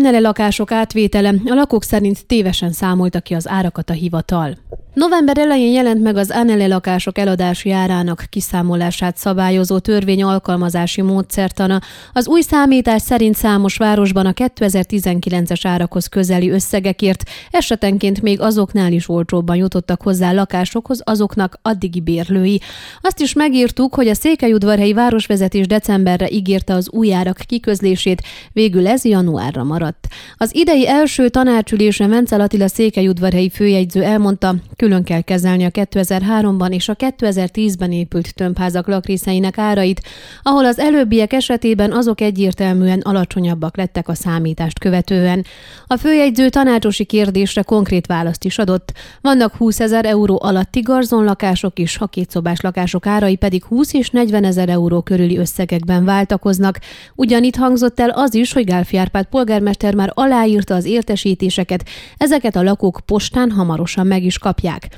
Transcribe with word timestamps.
Annele 0.00 0.18
lakások 0.18 0.72
átvétele, 0.72 1.28
a 1.28 1.54
lakók 1.54 1.82
szerint 1.82 2.26
tévesen 2.26 2.72
számolta 2.72 3.20
ki 3.20 3.34
az 3.34 3.48
árakat 3.48 3.90
a 3.90 3.92
hivatal. 3.92 4.56
November 4.94 5.38
elején 5.38 5.72
jelent 5.72 6.02
meg 6.02 6.16
az 6.16 6.30
Annele 6.30 6.66
lakások 6.66 7.18
eladási 7.18 7.70
árának 7.70 8.24
kiszámolását 8.28 9.16
szabályozó 9.16 9.78
törvény 9.78 10.22
alkalmazási 10.22 11.02
módszertana. 11.02 11.80
Az 12.12 12.28
új 12.28 12.40
számítás 12.40 13.02
szerint 13.02 13.36
számos 13.36 13.76
városban 13.76 14.26
a 14.26 14.32
2019-es 14.32 15.60
árakhoz 15.62 16.06
közeli 16.06 16.50
összegekért 16.50 17.22
esetenként 17.50 18.22
még 18.22 18.40
azoknál 18.40 18.92
is 18.92 19.08
olcsóbban 19.08 19.56
jutottak 19.56 20.02
hozzá 20.02 20.32
lakásokhoz 20.32 21.00
azoknak 21.04 21.58
addigi 21.62 22.00
bérlői. 22.00 22.60
Azt 23.00 23.20
is 23.20 23.32
megírtuk, 23.32 23.94
hogy 23.94 24.08
a 24.08 24.14
Székelyudvarhelyi 24.14 24.92
városvezetés 24.92 25.66
decemberre 25.66 26.30
ígérte 26.30 26.74
az 26.74 26.90
új 26.90 27.14
árak 27.14 27.36
kiközlését, 27.46 28.22
végül 28.52 28.86
ez 28.86 29.04
januárra 29.04 29.64
maradt. 29.90 30.08
Az 30.36 30.54
idei 30.54 30.88
első 30.88 31.28
tanácsülésen 31.28 32.08
Vencel 32.08 32.40
Attila 32.40 32.68
Székelyudvarhelyi 32.68 33.50
főjegyző 33.50 34.02
elmondta, 34.02 34.54
külön 34.76 35.04
kell 35.04 35.20
kezelni 35.20 35.64
a 35.64 35.70
2003-ban 35.70 36.72
és 36.72 36.88
a 36.88 36.96
2010-ben 36.96 37.92
épült 37.92 38.34
tömbházak 38.34 38.86
lakrészeinek 38.86 39.58
árait, 39.58 40.00
ahol 40.42 40.64
az 40.64 40.78
előbbiek 40.78 41.32
esetében 41.32 41.92
azok 41.92 42.20
egyértelműen 42.20 43.00
alacsonyabbak 43.00 43.76
lettek 43.76 44.08
a 44.08 44.14
számítást 44.14 44.78
követően. 44.78 45.44
A 45.86 45.96
főjegyző 45.96 46.48
tanácsosi 46.48 47.04
kérdésre 47.04 47.62
konkrét 47.62 48.06
választ 48.06 48.44
is 48.44 48.58
adott. 48.58 48.92
Vannak 49.20 49.54
20 49.54 49.80
ezer 49.80 50.04
euró 50.04 50.38
alatti 50.42 50.80
garzonlakások 50.80 51.78
is, 51.78 51.98
a 51.98 52.06
kétszobás 52.06 52.60
lakások 52.60 53.06
árai 53.06 53.36
pedig 53.36 53.64
20 53.64 53.92
és 53.92 54.10
40 54.10 54.44
ezer 54.44 54.68
euró 54.68 55.00
körüli 55.02 55.36
összegekben 55.36 56.04
váltakoznak. 56.04 56.78
Ugyanitt 57.14 57.56
hangzott 57.56 58.00
el 58.00 58.10
az 58.10 58.34
is, 58.34 58.52
hogy 58.52 58.64
Gálfi 58.64 58.96
Árpád 59.00 59.26
polgármester 59.26 59.69
már 59.94 60.10
aláírta 60.14 60.74
az 60.74 60.84
értesítéseket, 60.84 61.88
ezeket 62.16 62.56
a 62.56 62.62
lakók 62.62 63.00
postán 63.04 63.50
hamarosan 63.50 64.06
meg 64.06 64.24
is 64.24 64.38
kapják. 64.38 64.88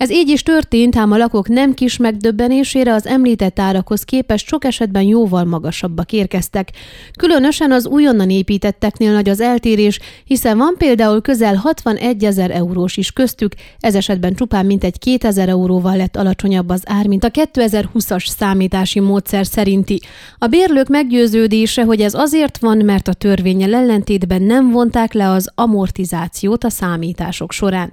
Ez 0.00 0.10
így 0.10 0.28
is 0.28 0.42
történt, 0.42 0.96
ám 0.96 1.12
a 1.12 1.16
lakók 1.16 1.48
nem 1.48 1.74
kis 1.74 1.96
megdöbbenésére 1.96 2.94
az 2.94 3.06
említett 3.06 3.58
árakhoz 3.58 4.02
képest 4.02 4.46
sok 4.46 4.64
esetben 4.64 5.02
jóval 5.02 5.44
magasabbak 5.44 6.12
érkeztek. 6.12 6.72
Különösen 7.18 7.72
az 7.72 7.86
újonnan 7.86 8.30
építetteknél 8.30 9.12
nagy 9.12 9.28
az 9.28 9.40
eltérés, 9.40 9.98
hiszen 10.24 10.58
van 10.58 10.74
például 10.78 11.20
közel 11.20 11.54
61 11.54 12.24
ezer 12.24 12.50
eurós 12.50 12.96
is 12.96 13.12
köztük, 13.12 13.52
ez 13.80 13.94
esetben 13.94 14.34
csupán 14.34 14.66
mintegy 14.66 14.98
2000 14.98 15.48
euróval 15.48 15.96
lett 15.96 16.16
alacsonyabb 16.16 16.68
az 16.68 16.82
ár, 16.84 17.06
mint 17.06 17.24
a 17.24 17.30
2020-as 17.30 18.26
számítási 18.26 19.00
módszer 19.00 19.46
szerinti. 19.46 20.00
A 20.38 20.46
bérlők 20.46 20.88
meggyőződése, 20.88 21.84
hogy 21.84 22.00
ez 22.00 22.14
azért 22.14 22.58
van, 22.58 22.76
mert 22.84 23.08
a 23.08 23.12
törvényel 23.12 23.74
ellentétben 23.74 24.42
nem 24.42 24.70
vonták 24.70 25.12
le 25.12 25.28
az 25.28 25.50
amortizációt 25.54 26.64
a 26.64 26.70
számítások 26.70 27.52
során. 27.52 27.92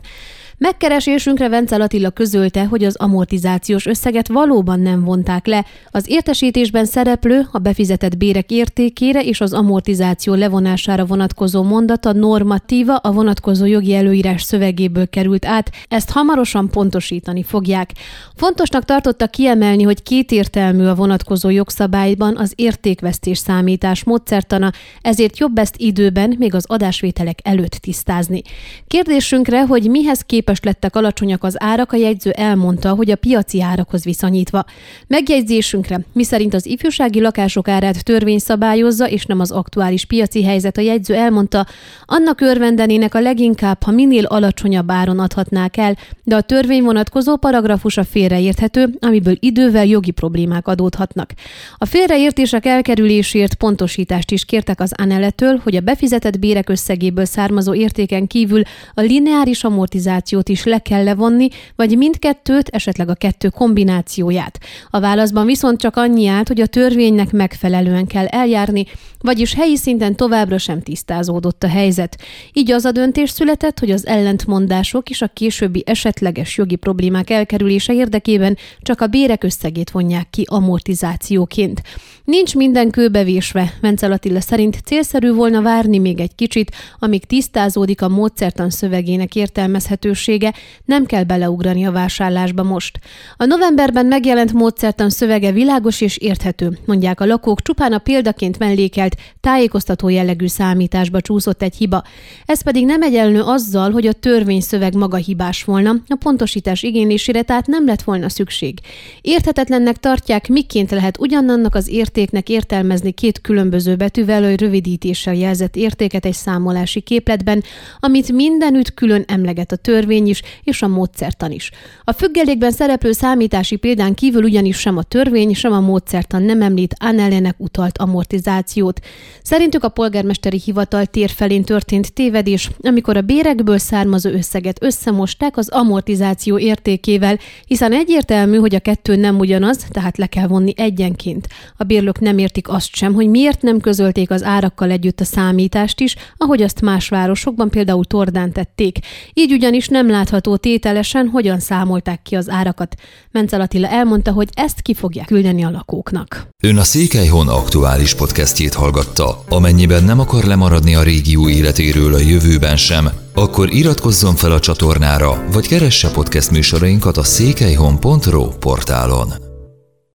Megkeresésünkre 0.59 1.49
Vencel 1.49 1.81
Attila 1.81 2.09
közölte, 2.09 2.65
hogy 2.65 2.83
az 2.83 2.95
amortizációs 2.95 3.85
összeget 3.85 4.27
valóban 4.27 4.79
nem 4.79 5.03
vonták 5.03 5.45
le. 5.45 5.65
Az 5.91 6.05
értesítésben 6.07 6.85
szereplő 6.85 7.47
a 7.51 7.57
befizetett 7.57 8.17
bérek 8.17 8.51
értékére 8.51 9.23
és 9.23 9.41
az 9.41 9.53
amortizáció 9.53 10.33
levonására 10.33 11.05
vonatkozó 11.05 11.63
mondata 11.63 12.13
normatíva 12.13 12.95
a 12.95 13.11
vonatkozó 13.11 13.65
jogi 13.65 13.93
előírás 13.93 14.41
szövegéből 14.41 15.09
került 15.09 15.45
át, 15.45 15.71
ezt 15.87 16.09
hamarosan 16.09 16.69
pontosítani 16.69 17.43
fogják. 17.43 17.91
Fontosnak 18.35 18.85
tartotta 18.85 19.27
kiemelni, 19.27 19.83
hogy 19.83 20.03
kétértelmű 20.03 20.85
a 20.85 20.95
vonatkozó 20.95 21.49
jogszabályban 21.49 22.37
az 22.37 22.53
értékvesztés 22.55 23.37
számítás 23.37 24.03
módszertana, 24.03 24.71
ezért 25.01 25.37
jobb 25.37 25.57
ezt 25.57 25.75
időben, 25.77 26.35
még 26.39 26.53
az 26.53 26.65
adásvételek 26.67 27.39
előtt 27.43 27.71
tisztázni. 27.71 28.41
Kérdésünkre, 28.87 29.65
hogy 29.65 29.89
mihez 29.89 30.21
kép 30.21 30.45
képest 30.47 30.65
lettek 30.65 30.95
alacsonyak 30.95 31.43
az 31.43 31.55
árak, 31.59 31.91
a 31.91 31.95
jegyző 31.95 32.29
elmondta, 32.29 32.93
hogy 32.93 33.11
a 33.11 33.15
piaci 33.15 33.61
árakhoz 33.61 34.03
viszonyítva. 34.03 34.65
Megjegyzésünkre, 35.07 35.99
miszerint 36.13 36.53
az 36.53 36.65
ifjúsági 36.65 37.21
lakások 37.21 37.67
árát 37.67 38.03
törvény 38.03 38.37
szabályozza, 38.37 39.09
és 39.09 39.25
nem 39.25 39.39
az 39.39 39.51
aktuális 39.51 40.05
piaci 40.05 40.43
helyzet, 40.43 40.77
a 40.77 40.81
jegyző 40.81 41.15
elmondta, 41.15 41.65
annak 42.05 42.41
örvendenének 42.41 43.15
a 43.15 43.19
leginkább, 43.19 43.83
ha 43.83 43.91
minél 43.91 44.25
alacsonyabb 44.25 44.91
áron 44.91 45.19
adhatnák 45.19 45.77
el, 45.77 45.97
de 46.23 46.35
a 46.35 46.41
törvény 46.41 46.83
vonatkozó 46.83 47.35
paragrafusa 47.35 48.03
félreérthető, 48.03 48.97
amiből 48.99 49.35
idővel 49.39 49.85
jogi 49.85 50.11
problémák 50.11 50.67
adódhatnak. 50.67 51.33
A 51.77 51.85
félreértések 51.85 52.65
elkerülésért 52.65 53.55
pontosítást 53.55 54.31
is 54.31 54.45
kértek 54.45 54.79
az 54.79 54.91
Aneletől, 54.97 55.59
hogy 55.63 55.75
a 55.75 55.81
befizetett 55.81 56.39
bérek 56.39 56.69
összegéből 56.69 57.25
származó 57.25 57.73
értéken 57.73 58.27
kívül 58.27 58.61
a 58.93 59.01
lineáris 59.01 59.63
amortizáció 59.63 60.35
kombinációt 60.37 60.49
is 60.49 60.63
le 60.63 60.79
kell 60.79 61.03
levonni, 61.03 61.47
vagy 61.75 61.97
mindkettőt, 61.97 62.67
esetleg 62.67 63.09
a 63.09 63.15
kettő 63.15 63.49
kombinációját. 63.49 64.59
A 64.89 64.99
válaszban 64.99 65.45
viszont 65.45 65.79
csak 65.79 65.95
annyi 65.95 66.27
állt, 66.27 66.47
hogy 66.47 66.61
a 66.61 66.65
törvénynek 66.65 67.31
megfelelően 67.31 68.07
kell 68.07 68.25
eljárni, 68.25 68.85
vagyis 69.19 69.53
helyi 69.53 69.75
szinten 69.75 70.15
továbbra 70.15 70.57
sem 70.57 70.81
tisztázódott 70.81 71.63
a 71.63 71.67
helyzet. 71.67 72.17
Így 72.53 72.71
az 72.71 72.85
a 72.85 72.91
döntés 72.91 73.29
született, 73.29 73.79
hogy 73.79 73.91
az 73.91 74.07
ellentmondások 74.07 75.09
és 75.09 75.21
a 75.21 75.27
későbbi 75.27 75.83
esetleges 75.85 76.57
jogi 76.57 76.75
problémák 76.75 77.29
elkerülése 77.29 77.93
érdekében 77.93 78.57
csak 78.81 79.01
a 79.01 79.07
bérek 79.07 79.43
összegét 79.43 79.89
vonják 79.89 80.29
ki 80.29 80.43
amortizációként. 80.49 81.81
Nincs 82.23 82.55
minden 82.55 82.89
kőbevésve, 82.89 83.73
Vencel 83.81 84.11
Attila 84.11 84.41
szerint 84.41 84.81
célszerű 84.85 85.31
volna 85.31 85.61
várni 85.61 85.97
még 85.97 86.19
egy 86.19 86.35
kicsit, 86.35 86.71
amíg 86.99 87.25
tisztázódik 87.25 88.01
a 88.01 88.09
módszertan 88.09 88.69
szövegének 88.69 89.35
értelmezhetősége, 89.35 90.26
lehetősége, 90.27 90.53
nem 90.85 91.05
kell 91.05 91.23
beleugrani 91.23 91.85
a 91.85 91.91
vásárlásba 91.91 92.63
most. 92.63 92.99
A 93.37 93.45
novemberben 93.45 94.05
megjelent 94.05 94.53
módszertan 94.53 95.09
szövege 95.09 95.51
világos 95.51 96.01
és 96.01 96.17
érthető, 96.17 96.77
mondják 96.85 97.21
a 97.21 97.25
lakók, 97.25 97.61
csupán 97.61 97.93
a 97.93 97.97
példaként 97.97 98.59
mellékelt, 98.59 99.15
tájékoztató 99.41 100.09
jellegű 100.09 100.47
számításba 100.47 101.21
csúszott 101.21 101.61
egy 101.61 101.75
hiba. 101.75 102.03
Ez 102.45 102.61
pedig 102.61 102.85
nem 102.85 103.01
egyenlő 103.01 103.41
azzal, 103.41 103.91
hogy 103.91 104.07
a 104.07 104.13
törvényszöveg 104.13 104.95
maga 104.95 105.17
hibás 105.17 105.63
volna, 105.63 105.95
a 106.07 106.15
pontosítás 106.19 106.83
igénylésére 106.83 107.41
tehát 107.41 107.67
nem 107.67 107.85
lett 107.85 108.01
volna 108.01 108.29
szükség. 108.29 108.79
Érthetetlennek 109.21 109.97
tartják, 109.97 110.47
miként 110.47 110.91
lehet 110.91 111.19
ugyanannak 111.19 111.75
az 111.75 111.87
értéknek 111.87 112.49
értelmezni 112.49 113.11
két 113.11 113.41
különböző 113.41 113.95
betűvel 113.95 114.41
vagy 114.41 114.59
rövidítéssel 114.59 115.33
jelzett 115.33 115.75
értéket 115.75 116.25
egy 116.25 116.33
számolási 116.33 116.99
képletben, 116.99 117.63
amit 117.99 118.31
mindenütt 118.31 118.93
külön 118.93 119.23
emleget 119.27 119.71
a 119.71 119.75
törvény, 119.75 120.16
törvény 120.17 120.27
is, 120.27 120.41
és 120.63 120.81
a 120.81 120.87
módszertan 120.87 121.51
is. 121.51 121.71
A 122.03 122.11
függelékben 122.11 122.71
szereplő 122.71 123.11
számítási 123.11 123.75
példán 123.75 124.13
kívül 124.13 124.43
ugyanis 124.43 124.77
sem 124.77 124.97
a 124.97 125.03
törvény, 125.03 125.53
sem 125.53 125.71
a 125.71 125.79
módszertan 125.79 126.43
nem 126.43 126.61
említ 126.61 126.95
Annellenek 126.99 127.55
utalt 127.57 127.97
amortizációt. 127.97 128.99
Szerintük 129.43 129.83
a 129.83 129.89
polgármesteri 129.89 130.61
hivatal 130.65 131.05
tér 131.05 131.29
felén 131.29 131.63
történt 131.63 132.13
tévedés, 132.13 132.69
amikor 132.81 133.17
a 133.17 133.21
bérekből 133.21 133.77
származó 133.77 134.29
összeget 134.29 134.83
összemosták 134.83 135.57
az 135.57 135.69
amortizáció 135.69 136.57
értékével, 136.57 137.37
hiszen 137.65 137.93
egyértelmű, 137.93 138.57
hogy 138.57 138.75
a 138.75 138.79
kettő 138.79 139.15
nem 139.15 139.39
ugyanaz, 139.39 139.85
tehát 139.89 140.17
le 140.17 140.25
kell 140.25 140.47
vonni 140.47 140.73
egyenként. 140.75 141.47
A 141.77 141.83
bérlők 141.83 142.19
nem 142.19 142.37
értik 142.37 142.69
azt 142.69 142.95
sem, 142.95 143.13
hogy 143.13 143.29
miért 143.29 143.61
nem 143.61 143.79
közölték 143.79 144.31
az 144.31 144.43
árakkal 144.43 144.91
együtt 144.91 145.19
a 145.19 145.23
számítást 145.25 145.99
is, 145.99 146.15
ahogy 146.37 146.61
azt 146.61 146.81
más 146.81 147.09
városokban, 147.09 147.69
például 147.69 148.05
Tordán 148.05 148.51
tették. 148.51 148.99
Így 149.33 149.51
ugyanis 149.51 149.87
nem 149.87 150.06
nem 150.07 150.15
látható 150.15 150.55
tételesen, 150.55 151.27
hogyan 151.27 151.59
számolták 151.59 152.21
ki 152.21 152.35
az 152.35 152.49
árakat. 152.49 152.95
Mencel 153.31 153.61
Attila 153.61 153.87
elmondta, 153.87 154.31
hogy 154.31 154.49
ezt 154.53 154.81
ki 154.81 154.93
fogják 154.93 155.27
küldeni 155.27 155.63
a 155.63 155.69
lakóknak. 155.69 156.47
Ön 156.63 156.77
a 156.77 156.83
Székelyhon 156.83 157.47
aktuális 157.47 158.15
podcastjét 158.15 158.73
hallgatta. 158.73 159.43
Amennyiben 159.49 160.03
nem 160.03 160.19
akar 160.19 160.43
lemaradni 160.43 160.95
a 160.95 161.03
régió 161.03 161.49
életéről 161.49 162.13
a 162.13 162.19
jövőben 162.19 162.77
sem, 162.77 163.09
akkor 163.33 163.73
iratkozzon 163.73 164.35
fel 164.35 164.51
a 164.51 164.59
csatornára, 164.59 165.43
vagy 165.51 165.67
keresse 165.67 166.11
podcast 166.11 166.51
műsorainkat 166.51 167.17
a 167.17 167.23
székelyhon.pro 167.23 168.47
portálon. 168.47 169.46